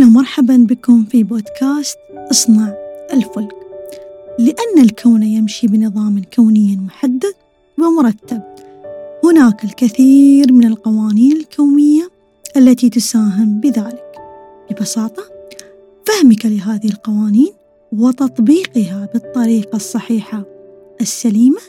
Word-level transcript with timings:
أهلا 0.00 0.08
ومرحبا 0.10 0.56
بكم 0.56 1.04
في 1.04 1.22
بودكاست 1.22 1.98
أصنع 2.30 2.74
الفلك. 3.12 3.56
لأن 4.38 4.84
الكون 4.84 5.22
يمشي 5.22 5.66
بنظام 5.66 6.22
كوني 6.34 6.76
محدد 6.76 7.34
ومرتب. 7.78 8.42
هناك 9.24 9.64
الكثير 9.64 10.52
من 10.52 10.66
القوانين 10.66 11.32
الكونية 11.32 12.08
التي 12.56 12.90
تساهم 12.90 13.60
بذلك. 13.60 14.12
ببساطة 14.70 15.22
فهمك 16.06 16.46
لهذه 16.46 16.88
القوانين 16.88 17.52
وتطبيقها 17.92 19.08
بالطريقة 19.14 19.76
الصحيحة 19.76 20.42
السليمة 21.00 21.60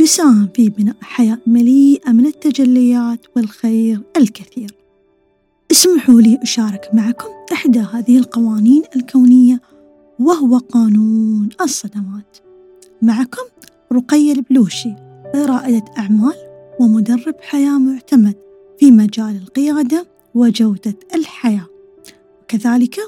يساهم 0.00 0.48
في 0.54 0.68
بناء 0.68 0.96
حياة 1.00 1.38
مليئة 1.46 2.12
من 2.12 2.26
التجليات 2.26 3.20
والخير 3.36 4.00
الكثير. 4.16 4.74
اسمحوا 5.70 6.20
لي 6.20 6.38
أشارك 6.42 6.90
معكم 6.92 7.37
إحدى 7.52 7.80
هذه 7.80 8.18
القوانين 8.18 8.82
الكونية 8.96 9.60
وهو 10.18 10.58
قانون 10.58 11.48
الصدمات. 11.60 12.38
معكم 13.02 13.42
رقية 13.92 14.32
البلوشي 14.32 14.94
رائدة 15.34 15.84
أعمال 15.98 16.34
ومدرب 16.80 17.34
حياة 17.40 17.78
معتمد 17.78 18.36
في 18.78 18.90
مجال 18.90 19.36
القيادة 19.36 20.06
وجودة 20.34 20.94
الحياة. 21.14 21.66
وكذلك 22.42 23.00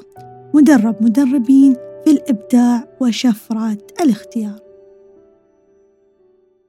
مدرب 0.53 1.03
مدربين 1.03 1.75
في 2.05 2.11
الإبداع 2.11 2.97
وشفرة 3.01 3.77
الاختيار. 4.01 4.59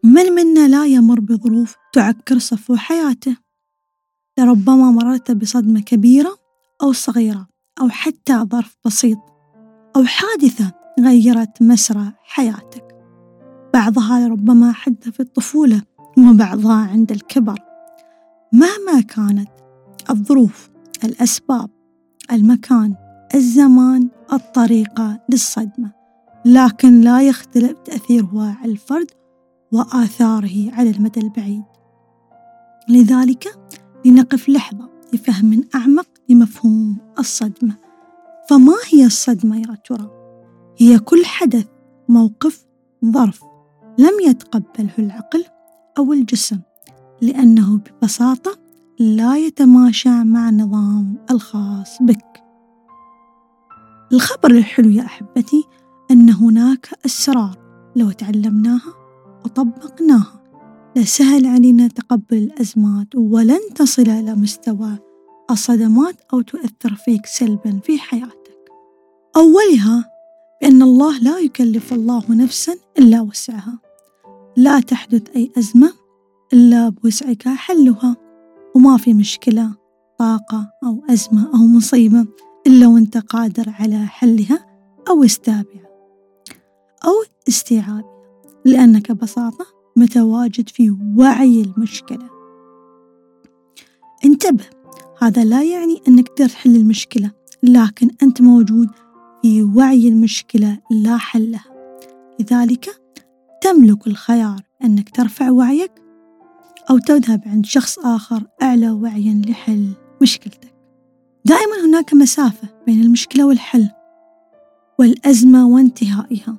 من 0.04 0.32
منا 0.32 0.68
لا 0.68 0.86
يمر 0.86 1.20
بظروف 1.20 1.76
تعكر 1.92 2.38
صفو 2.38 2.76
حياته 2.76 3.36
لربما 4.38 4.90
مررت 4.90 5.30
بصدمة 5.30 5.80
كبيرة 5.80 6.36
أو 6.82 6.92
صغيرة 6.92 7.51
أو 7.82 7.88
حتى 7.88 8.34
ظرف 8.38 8.76
بسيط 8.84 9.18
أو 9.96 10.04
حادثة 10.04 10.72
غيرت 11.00 11.62
مسرى 11.62 12.12
حياتك. 12.22 12.84
بعضها 13.74 14.28
ربما 14.28 14.72
حدث 14.72 15.08
في 15.08 15.20
الطفولة 15.20 15.82
وبعضها 16.18 16.74
عند 16.74 17.12
الكبر. 17.12 17.58
مهما 18.52 19.00
كانت 19.00 19.50
الظروف 20.10 20.70
الأسباب 21.04 21.70
المكان 22.32 22.94
الزمان 23.34 24.08
الطريقة 24.32 25.20
للصدمة 25.28 25.92
لكن 26.44 27.00
لا 27.00 27.22
يختلف 27.22 27.78
تأثيرها 27.84 28.56
على 28.62 28.72
الفرد 28.72 29.10
وآثاره 29.72 30.72
على 30.72 30.90
المدى 30.90 31.20
البعيد. 31.20 31.64
لذلك 32.88 33.58
لنقف 34.04 34.48
لحظة 34.48 34.90
لفهم 35.12 35.64
أعمق 35.74 36.08
لمفهوم 36.28 36.96
الصدمة. 37.18 37.71
فما 38.52 38.76
هي 38.88 39.06
الصدمة 39.06 39.58
يا 39.58 39.74
ترى؟ 39.84 40.10
هي 40.78 40.98
كل 40.98 41.24
حدث 41.24 41.66
موقف 42.08 42.66
ظرف 43.04 43.42
لم 43.98 44.20
يتقبله 44.26 44.92
العقل 44.98 45.44
أو 45.98 46.12
الجسم 46.12 46.58
لأنه 47.22 47.78
ببساطة 47.78 48.58
لا 48.98 49.36
يتماشى 49.36 50.24
مع 50.24 50.48
النظام 50.48 51.16
الخاص 51.30 52.02
بك. 52.02 52.42
الخبر 54.12 54.50
الحلو 54.50 54.90
يا 54.90 55.02
أحبتي 55.02 55.64
أن 56.10 56.30
هناك 56.30 56.88
أسرار 57.06 57.58
لو 57.96 58.10
تعلمناها 58.10 58.94
وطبقناها. 59.44 60.42
لسهل 60.96 61.46
علينا 61.46 61.88
تقبل 61.88 62.36
الأزمات 62.36 63.14
ولن 63.14 63.60
تصل 63.74 64.02
إلى 64.02 64.34
مستوى 64.34 64.98
الصدمات 65.50 66.20
أو 66.32 66.40
تؤثر 66.40 66.94
فيك 67.04 67.26
سلبا 67.26 67.80
في 67.84 67.98
حياتك. 67.98 68.41
أولها 69.36 70.10
بأن 70.62 70.82
الله 70.82 71.18
لا 71.18 71.38
يكلف 71.38 71.92
الله 71.92 72.24
نفسا 72.30 72.74
إلا 72.98 73.20
وسعها. 73.20 73.78
لا 74.56 74.80
تحدث 74.80 75.22
أي 75.36 75.50
أزمة 75.58 75.92
إلا 76.52 76.88
بوسعك 76.88 77.48
حلها 77.48 78.16
وما 78.74 78.96
في 78.96 79.14
مشكلة 79.14 79.70
طاقة 80.18 80.72
أو 80.84 81.02
أزمة 81.10 81.50
أو 81.54 81.58
مصيبة 81.58 82.26
إلا 82.66 82.86
وأنت 82.86 83.16
قادر 83.16 83.64
على 83.68 84.06
حلها 84.06 84.66
أو 85.08 85.24
استابعها 85.24 85.90
أو 87.04 87.12
استيعابها 87.48 88.12
لأنك 88.64 89.12
ببساطة 89.12 89.66
متواجد 89.96 90.68
في 90.68 90.96
وعي 91.16 91.60
المشكلة. 91.62 92.30
انتبه 94.24 94.64
هذا 95.22 95.44
لا 95.44 95.62
يعني 95.62 96.02
أنك 96.08 96.28
تقدر 96.28 96.48
تحل 96.48 96.76
المشكلة 96.76 97.30
لكن 97.62 98.10
أنت 98.22 98.40
موجود 98.40 98.88
في 99.42 99.62
وعي 99.62 100.08
المشكلة 100.08 100.78
لا 100.90 101.16
حلها 101.16 101.64
لذلك 102.40 103.02
تملك 103.62 104.06
الخيار 104.06 104.60
أنك 104.84 105.10
ترفع 105.10 105.50
وعيك 105.50 105.92
أو 106.90 106.98
تذهب 106.98 107.42
عند 107.46 107.66
شخص 107.66 107.98
آخر 107.98 108.42
أعلى 108.62 108.90
وعيا 108.90 109.42
لحل 109.46 109.88
مشكلتك. 110.22 110.74
دائما 111.44 111.86
هناك 111.86 112.14
مسافة 112.14 112.68
بين 112.86 113.02
المشكلة 113.02 113.46
والحل 113.46 113.88
والأزمة 114.98 115.68
وانتهائها 115.68 116.56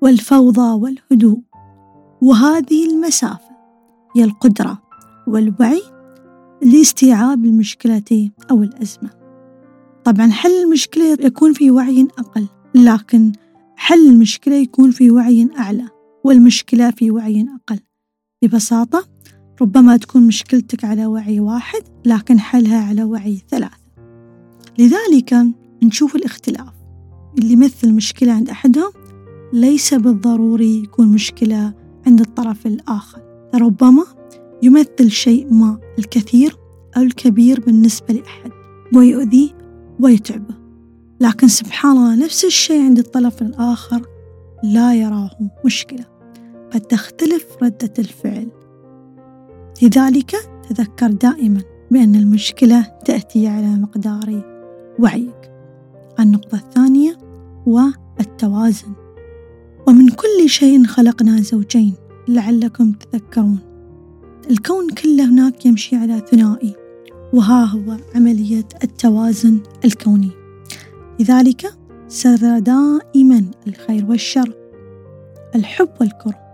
والفوضى 0.00 0.80
والهدوء 0.82 1.40
وهذه 2.22 2.90
المسافة 2.90 3.56
هي 4.16 4.24
القدرة 4.24 4.82
والوعي 5.26 5.82
لاستيعاب 6.62 7.44
المشكلة 7.44 8.30
أو 8.50 8.62
الأزمة. 8.62 9.15
طبعا 10.06 10.30
حل 10.30 10.50
المشكلة 10.64 11.18
يكون 11.20 11.52
في 11.52 11.70
وعي 11.70 12.08
أقل 12.18 12.46
لكن 12.74 13.32
حل 13.76 14.08
المشكلة 14.08 14.54
يكون 14.54 14.90
في 14.90 15.10
وعي 15.10 15.48
أعلى 15.58 15.88
والمشكلة 16.24 16.90
في 16.90 17.10
وعي 17.10 17.46
أقل. 17.54 17.80
ببساطة 18.42 19.08
ربما 19.60 19.96
تكون 19.96 20.26
مشكلتك 20.26 20.84
على 20.84 21.06
وعي 21.06 21.40
واحد 21.40 21.82
لكن 22.04 22.40
حلها 22.40 22.88
على 22.88 23.04
وعي 23.04 23.42
ثلاثة. 23.50 23.76
لذلك 24.78 25.46
نشوف 25.82 26.16
الاختلاف. 26.16 26.72
اللي 27.38 27.52
يمثل 27.52 27.92
مشكلة 27.92 28.32
عند 28.32 28.50
أحدهم 28.50 28.92
ليس 29.52 29.94
بالضروري 29.94 30.82
يكون 30.82 31.08
مشكلة 31.08 31.74
عند 32.06 32.20
الطرف 32.20 32.66
الآخر. 32.66 33.20
ربما 33.54 34.04
يمثل 34.62 35.10
شيء 35.10 35.52
ما 35.52 35.78
الكثير 35.98 36.56
أو 36.96 37.02
الكبير 37.02 37.60
بالنسبة 37.60 38.14
لأحد 38.14 38.50
ويؤذيه 38.94 39.55
ويتعبه 40.00 40.54
لكن 41.20 41.48
سبحان 41.48 41.96
الله 41.96 42.24
نفس 42.24 42.44
الشيء 42.44 42.82
عند 42.82 42.98
الطرف 42.98 43.42
الآخر 43.42 44.06
لا 44.64 44.94
يراه 44.94 45.30
مشكلة. 45.64 46.04
قد 46.72 46.80
تختلف 46.80 47.46
ردة 47.62 47.92
الفعل. 47.98 48.48
لذلك 49.82 50.36
تذكر 50.68 51.10
دائما 51.10 51.62
بأن 51.90 52.14
المشكلة 52.14 52.82
تأتي 53.04 53.46
على 53.46 53.66
مقدار 53.66 54.42
وعيك. 54.98 55.50
النقطة 56.20 56.56
الثانية 56.56 57.18
والتوازن 57.66 58.92
ومن 59.88 60.08
كل 60.08 60.48
شيء 60.48 60.84
خلقنا 60.84 61.40
زوجين 61.40 61.94
لعلكم 62.28 62.92
تذكرون. 62.92 63.58
الكون 64.50 64.90
كله 64.90 65.24
هناك 65.24 65.66
يمشي 65.66 65.96
على 65.96 66.22
ثنائي. 66.30 66.85
وها 67.36 67.64
هو 67.64 67.96
عملية 68.14 68.68
التوازن 68.84 69.60
الكوني. 69.84 70.30
لذلك 71.20 71.74
سر 72.08 72.58
دائما 72.58 73.44
الخير 73.66 74.06
والشر 74.06 74.54
الحب 75.54 75.88
والكره 76.00 76.46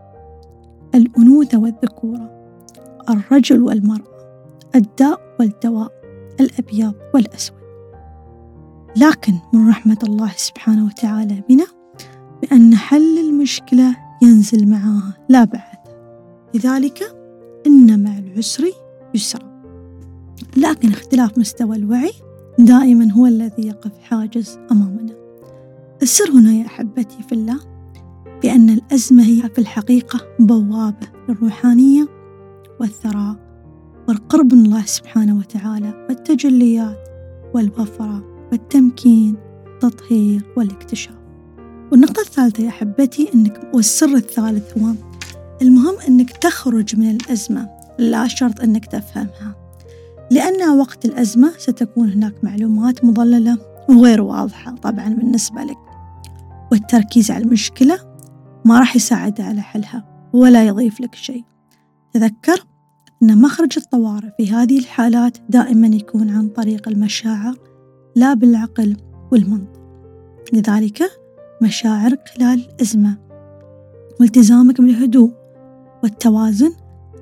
الأنوثة 0.95 1.59
والذكورة 1.59 2.31
الرجل 3.11 3.63
والمرأة 3.63 4.49
الداء 4.75 5.21
والدواء 5.41 5.93
الأبيض 6.41 6.95
والأسود. 7.15 7.63
لكن 8.97 9.35
من 9.55 9.69
رحمة 9.69 9.99
الله 10.03 10.33
سبحانه 10.37 10.87
وتعالى 10.87 11.43
بنا 11.49 11.67
بأن 12.43 12.77
حل 12.77 13.19
المشكلة 13.19 13.97
ينزل 14.23 14.69
معاها 14.69 15.17
لا 15.29 15.45
بعد. 15.45 15.79
لذلك 16.55 17.03
إن 17.67 18.03
مع 18.05 18.19
العسر 18.19 18.65
يسرا. 19.15 19.52
لكن 20.57 20.89
اختلاف 20.89 21.39
مستوى 21.39 21.77
الوعي 21.77 22.13
دائما 22.59 23.13
هو 23.13 23.27
الذي 23.27 23.67
يقف 23.67 23.99
حاجز 24.03 24.59
أمامنا. 24.71 25.13
السر 26.03 26.31
هنا 26.31 26.53
يا 26.53 26.67
أحبتي 26.67 27.23
في 27.29 27.33
الله 27.33 27.61
بأن 28.43 28.71
الأزمة 28.71 29.23
هي 29.23 29.43
في 29.55 29.59
الحقيقة 29.59 30.21
بوابة 30.39 31.09
للروحانية 31.29 32.09
والثراء 32.81 33.37
والقرب 34.09 34.55
من 34.55 34.67
الله 34.67 34.85
سبحانه 34.85 35.39
وتعالى 35.39 36.07
والتجليات 36.09 37.09
والوفرة 37.55 38.25
والتمكين 38.53 39.37
والتطهير 39.67 40.43
والاكتشاف. 40.57 41.15
والنقطة 41.93 42.21
الثالثة 42.21 42.65
يا 42.65 42.69
أحبتي 42.69 43.31
أنك 43.35 43.71
والسر 43.75 44.15
الثالث 44.15 44.79
هو 44.79 44.95
المهم 45.63 45.95
أنك 46.09 46.31
تخرج 46.31 46.97
من 46.97 47.11
الأزمة 47.11 47.69
لا 47.99 48.29
شرط 48.29 48.61
أنك 48.61 48.87
تفهمها. 48.87 49.62
لأن 50.33 50.79
وقت 50.79 51.05
الأزمة 51.05 51.53
ستكون 51.59 52.11
هناك 52.11 52.45
معلومات 52.45 53.05
مضللة 53.05 53.59
وغير 53.89 54.21
واضحة 54.23 54.75
طبعا 54.75 55.09
بالنسبة 55.09 55.63
لك. 55.63 55.79
والتركيز 56.71 57.31
على 57.31 57.45
المشكلة 57.45 57.99
ما 58.65 58.79
راح 58.79 58.97
يساعد 58.97 59.41
على 59.41 59.61
حلها 59.61 60.31
ولا 60.33 60.67
يضيف 60.67 61.01
لك 61.01 61.15
شيء. 61.15 61.45
تذكر 62.13 62.65
أن 63.23 63.43
مخرج 63.43 63.73
الطوارئ 63.77 64.29
في 64.37 64.51
هذه 64.51 64.79
الحالات 64.79 65.39
دائما 65.49 65.87
يكون 65.87 66.31
عن 66.31 66.49
طريق 66.49 66.89
المشاعر 66.89 67.55
لا 68.17 68.35
بالعقل 68.35 68.97
والمنطق. 69.33 69.81
لذلك 70.53 71.03
مشاعرك 71.63 72.29
خلال 72.37 72.67
الأزمة 72.71 73.19
والتزامك 74.21 74.81
بالهدوء 74.81 75.33
والتوازن 76.03 76.73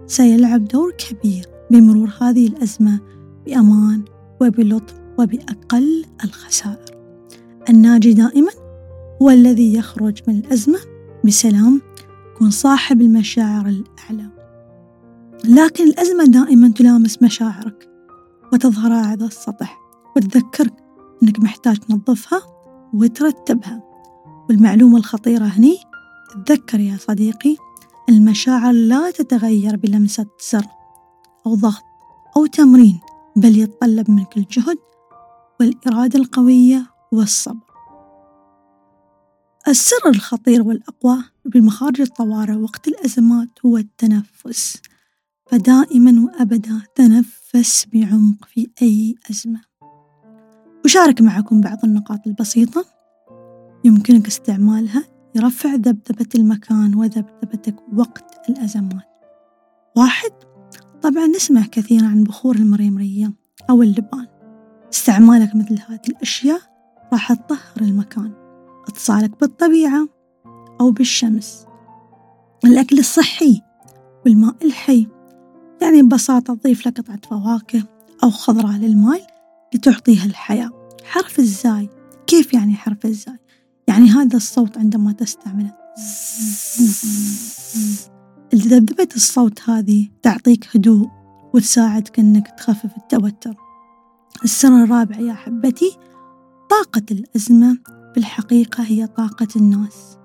سيلعب 0.06 0.64
دور 0.64 0.92
كبير 0.92 1.49
بمرور 1.70 2.10
هذه 2.20 2.46
الأزمة 2.46 3.00
بأمان 3.46 4.04
وبلطف 4.40 4.94
وبأقل 5.18 6.04
الخسائر 6.24 7.00
الناجي 7.68 8.12
دائما 8.12 8.50
هو 9.22 9.30
الذي 9.30 9.74
يخرج 9.74 10.18
من 10.28 10.38
الأزمة 10.38 10.78
بسلام. 11.24 11.80
يكون 12.34 12.50
صاحب 12.50 13.00
المشاعر 13.00 13.66
الأعلى. 13.66 14.30
لكن 15.44 15.84
الأزمة 15.84 16.24
دائما 16.24 16.68
تلامس 16.68 17.22
مشاعرك 17.22 17.88
وتظهر 18.52 18.92
على 18.92 19.24
السطح. 19.24 19.78
وتذكرك 20.16 20.72
أنك 21.22 21.40
محتاج 21.40 21.76
تنظفها 21.76 22.42
وترتبها. 22.94 23.82
والمعلومة 24.48 24.98
الخطيرة 24.98 25.44
هني 25.44 25.76
تذكر 26.46 26.80
يا 26.80 26.96
صديقي 26.96 27.56
المشاعر 28.08 28.72
لا 28.72 29.10
تتغير 29.10 29.76
بلمسة 29.76 30.26
زر 30.52 30.66
أو 31.46 31.54
ضغط 31.54 31.82
أو 32.36 32.46
تمرين 32.46 33.00
بل 33.36 33.58
يتطلب 33.58 34.10
منك 34.10 34.36
الجهد 34.36 34.78
والإرادة 35.60 36.18
القوية 36.18 36.86
والصبر. 37.12 37.70
السر 39.68 40.08
الخطير 40.08 40.62
والأقوى 40.62 41.24
بمخارج 41.44 42.00
الطوارئ 42.00 42.56
وقت 42.56 42.88
الأزمات 42.88 43.48
هو 43.66 43.76
التنفس. 43.76 44.82
فدائما 45.46 46.24
وأبدا 46.24 46.82
تنفس 46.94 47.86
بعمق 47.92 48.44
في 48.44 48.70
أي 48.82 49.14
أزمة. 49.30 49.60
أشارك 50.84 51.22
معكم 51.22 51.60
بعض 51.60 51.78
النقاط 51.84 52.26
البسيطة 52.26 52.84
يمكنك 53.84 54.26
استعمالها 54.26 55.04
يرفع 55.34 55.74
ذبذبة 55.74 56.28
المكان 56.34 56.94
وذبذبتك 56.94 57.76
وقت 57.96 58.48
الأزمات. 58.48 59.08
واحد 59.96 60.32
طبعا 61.02 61.26
نسمع 61.26 61.62
كثيرا 61.62 62.06
عن 62.06 62.24
بخور 62.24 62.56
المريمرية 62.56 63.32
أو 63.70 63.82
اللبان. 63.82 64.26
استعمالك 64.92 65.56
مثل 65.56 65.78
هذه 65.88 66.00
الأشياء 66.08 66.60
راح 67.12 67.32
تطهر 67.32 67.80
المكان. 67.80 68.32
اتصالك 68.88 69.40
بالطبيعة 69.40 70.08
أو 70.80 70.90
بالشمس. 70.90 71.66
الأكل 72.64 72.98
الصحي 72.98 73.62
والماء 74.24 74.54
الحي. 74.62 75.06
يعني 75.82 76.02
ببساطة 76.02 76.54
تضيف 76.54 76.86
لك 76.86 77.00
قطعة 77.00 77.20
فواكه 77.30 77.82
أو 78.24 78.30
خضرة 78.30 78.76
للماي 78.76 79.22
لتعطيها 79.74 80.24
الحياة. 80.24 80.88
حرف 81.04 81.38
الزاي. 81.38 81.88
كيف 82.26 82.54
يعني 82.54 82.74
حرف 82.74 83.06
الزاي؟ 83.06 83.38
يعني 83.88 84.08
هذا 84.08 84.36
الصوت 84.36 84.78
عندما 84.78 85.12
تستعمله. 85.12 85.72
ذبذبة 88.54 89.08
الصوت 89.16 89.70
هذه 89.70 90.08
تعطيك 90.22 90.76
هدوء 90.76 91.08
وتساعدك 91.54 92.18
أنك 92.18 92.48
تخفف 92.58 92.96
التوتر. 92.96 93.54
السر 94.44 94.84
الرابع 94.84 95.20
يا 95.20 95.32
حبتي 95.32 95.96
طاقة 96.70 97.02
الأزمة 97.10 97.78
بالحقيقة 98.14 98.82
هي 98.82 99.06
طاقة 99.06 99.48
الناس. 99.56 100.18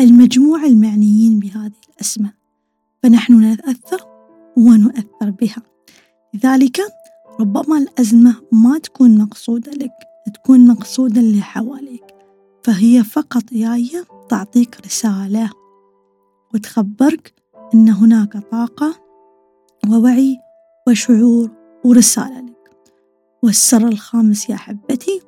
المجموعة 0.00 0.66
المعنيين 0.66 1.38
بهذه 1.38 1.72
الأزمة. 1.90 2.32
فنحن 3.02 3.52
نتأثر 3.52 4.06
ونؤثر 4.56 5.30
بها. 5.30 5.62
لذلك 6.34 6.80
ربما 7.40 7.78
الأزمة 7.78 8.34
ما 8.52 8.78
تكون 8.78 9.18
مقصودة 9.18 9.72
لك 9.72 9.92
تكون 10.34 10.66
مقصودة 10.66 11.20
اللي 11.20 11.42
حواليك. 11.42 12.04
فهي 12.64 13.04
فقط 13.04 13.44
جاية 13.52 14.04
تعطيك 14.28 14.80
رسالة 14.86 15.50
وتخبرك 16.54 17.34
أن 17.74 17.88
هناك 17.88 18.36
طاقة 18.50 18.94
ووعي 19.90 20.38
وشعور 20.88 21.50
ورسالة 21.84 22.40
لك. 22.40 22.70
والسر 23.42 23.88
الخامس 23.88 24.50
يا 24.50 24.56
حبتي 24.56 25.20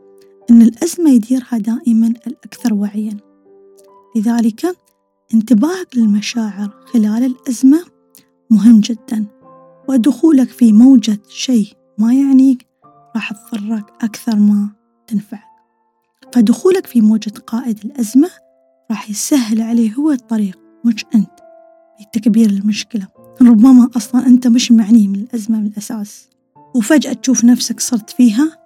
أن 0.50 0.62
الأزمة 0.62 1.11
يديرها 1.11 1.58
دائما 1.58 2.06
الأكثر 2.26 2.75
وعيا. 2.75 3.17
لذلك 4.17 4.76
انتباهك 5.35 5.96
للمشاعر 5.96 6.70
خلال 6.87 7.25
الأزمة 7.25 7.85
مهم 8.50 8.81
جدا 8.81 9.26
ودخولك 9.88 10.49
في 10.49 10.73
موجة 10.73 11.19
شيء 11.29 11.73
ما 11.99 12.14
يعنيك 12.14 12.67
راح 13.17 13.32
تضرك 13.32 13.85
أكثر 14.02 14.37
ما 14.37 14.69
تنفعك. 15.06 15.49
فدخولك 16.32 16.87
في 16.87 17.00
موجة 17.00 17.32
قائد 17.46 17.85
الأزمة 17.85 18.31
راح 18.90 19.11
يسهل 19.11 19.61
عليه 19.61 19.94
هو 19.94 20.11
الطريق 20.11 20.58
مش 20.85 21.05
أنت. 21.14 21.47
في 21.98 22.20
تكبير 22.20 22.50
المشكلة. 22.50 23.06
ربما 23.42 23.90
أصلا 23.96 24.26
أنت 24.26 24.46
مش 24.46 24.72
معني 24.72 25.08
من 25.08 25.14
الأزمة 25.14 25.60
من 25.60 25.66
الأساس. 25.66 26.28
وفجأة 26.74 27.12
تشوف 27.12 27.44
نفسك 27.44 27.80
صرت 27.80 28.10
فيها 28.10 28.58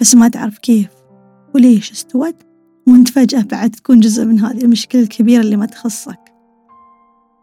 بس 0.00 0.14
ما 0.14 0.28
تعرف 0.28 0.58
كيف. 0.58 0.88
وليش 1.54 1.92
استوت 1.92 2.34
وانت 2.88 3.08
فجأة 3.08 3.42
بعد 3.42 3.70
تكون 3.70 4.00
جزء 4.00 4.24
من 4.24 4.40
هذه 4.40 4.64
المشكلة 4.64 5.02
الكبيرة 5.02 5.40
اللي 5.40 5.56
ما 5.56 5.66
تخصك. 5.66 6.20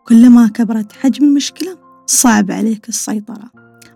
كلما 0.07 0.47
كبرت 0.47 0.91
حجم 0.91 1.25
المشكلة 1.25 1.77
صعب 2.05 2.51
عليك 2.51 2.89
السيطرة. 2.89 3.51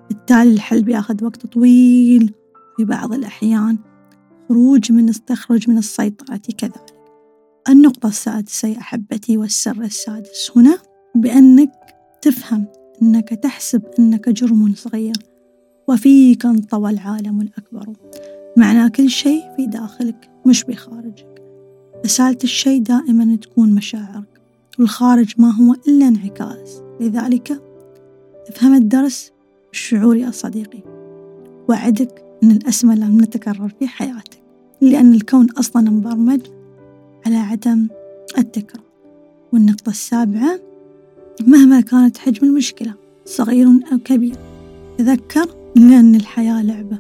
بالتالي 0.10 0.54
الحل 0.54 0.83
بياخذ 0.83 1.24
وقت 1.24 1.45
طويل 1.45 2.33
في 2.78 2.86
بعض 2.86 3.13
الأحيان. 3.13 3.78
خروج 4.50 4.92
من 4.92 5.10
استخرج 5.10 5.69
من 5.69 5.78
السيطرة 5.78 6.38
كذلك. 6.57 6.95
النقطة 7.69 8.10
السادسة 8.10 8.68
يا 8.68 8.78
أحبتي 8.78 9.38
والسر 9.38 9.81
السادس 9.81 10.51
هنا 10.56 10.78
بأنك 11.16 11.72
تفهم 12.22 12.66
أنك 13.02 13.30
تحسب 13.30 13.82
أنك 14.00 14.30
جرم 14.30 14.74
صغير 14.76 15.16
وفيك 15.88 16.46
انطوى 16.46 16.90
العالم 16.92 17.42
الأكبر. 17.42 17.94
معنى 18.57 18.90
كل 18.90 19.10
شيء 19.10 19.42
في 19.56 19.66
داخلك 19.68 20.30
مش 20.45 20.64
بخارجك. 20.64 21.42
رسالة 22.06 22.38
الشيء 22.44 22.81
دائما 22.81 23.36
تكون 23.36 23.76
مشاعرك. 23.76 24.42
والخارج 24.80 25.34
ما 25.38 25.52
هو 25.52 25.76
إلا 25.88 26.07
انعكاس. 26.07 26.81
لذلك 27.02 27.62
افهم 28.50 28.74
الدرس 28.74 29.31
الشعور 29.74 30.18
يا 30.18 30.31
صديقي 30.31 30.80
وعدك 31.69 32.26
أن 32.44 32.52
الأسمى 32.52 32.95
لم 32.95 33.22
نتكرر 33.22 33.72
في 33.80 33.88
حياتك 33.88 34.42
لأن 34.81 35.14
الكون 35.14 35.52
أصلا 35.52 35.90
مبرمج 35.90 36.42
على 37.26 37.36
عدم 37.36 37.88
التكرار. 38.38 38.84
والنقطة 39.54 39.90
السابعة 39.90 40.60
مهما 41.42 41.81
كانت 41.81 42.18
حجم 42.18 42.47
المشكلة 42.47 42.94
صغير 43.25 43.68
أو 43.68 43.97
كبير 44.06 44.35
تذكر 44.97 45.45
لأن 45.75 46.15
الحياة 46.15 46.63
لعبة. 46.63 46.99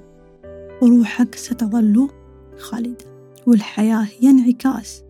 وروحك 0.81 1.35
ستظل 1.35 2.09
خالدة 2.57 3.05
والحياة 3.47 4.07
هي 4.19 4.29
انعكاس. 4.29 5.03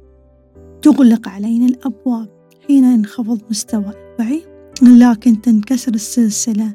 تغلق 0.81 1.27
علينا 1.27 1.65
الأبواب 1.65 2.29
حين 2.67 2.83
ينخفض 2.83 3.41
مستوى 3.49 3.91
الوعي 4.19 4.43
لكن 4.81 5.41
تنكسر 5.41 5.93
السلسلة 5.93 6.73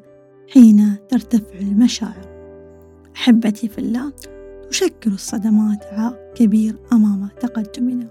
حين 0.48 0.96
ترتفع 1.08 1.58
المشاعر. 1.58 2.30
أحبتي 3.16 3.68
في 3.68 3.78
الله 3.78 4.12
تشكل 4.70 5.12
الصدمات 5.12 5.84
عائق 5.84 6.32
كبير 6.34 6.76
أمام 6.92 7.28
تقدمنا. 7.40 8.08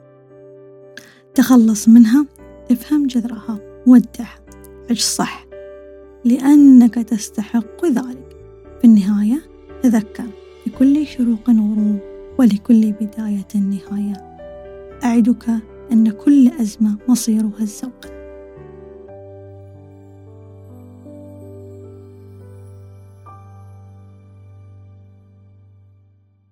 تخلص 1.36 1.88
منها 1.88 2.26
افهم 2.72 3.08
جذرها. 3.08 3.69
ودعها 3.88 4.40
عش 4.90 5.02
صح؟ 5.02 5.46
لأنك 6.26 6.96
تستحق 6.96 7.86
ذلك. 7.86 8.30
في 8.82 8.86
النهاية 8.86 9.42
تذكر 9.84 10.26
لكل 10.68 11.08
شروق 11.08 11.50
وغروب 11.50 12.00
ولكل 12.40 12.92
بداية 12.92 13.48
نهاية 13.56 14.38
أعدك 15.04 15.46
أن 15.92 16.12
كل 16.12 16.48
أزمة 16.48 16.96
مصيرها 17.08 17.60
الزوال 17.60 18.09